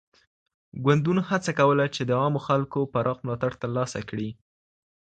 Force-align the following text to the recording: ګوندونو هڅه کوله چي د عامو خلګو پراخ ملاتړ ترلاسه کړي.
ګوندونو 0.83 1.21
هڅه 1.29 1.51
کوله 1.59 1.85
چي 1.95 2.01
د 2.05 2.11
عامو 2.21 2.39
خلګو 2.47 2.81
پراخ 2.93 3.17
ملاتړ 3.25 3.51
ترلاسه 3.61 3.99
کړي. 4.09 4.29